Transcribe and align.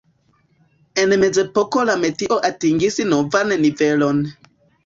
En 1.01 1.11
Mezepoko 1.25 1.85
la 1.91 1.97
metio 2.05 2.39
atingis 2.51 2.99
novan 3.13 3.55
nivelon. 3.67 4.27